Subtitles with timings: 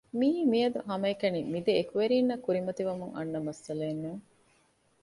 [0.19, 4.23] މިއީ މިއަދު ހަމައެކަނި މި ދެ އެކުވެރީންނަށް ކުރިމަތިވަމުން އަންނަ މައްސަލައެއް ނޫން